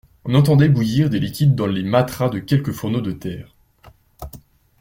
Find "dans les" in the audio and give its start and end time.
1.53-1.83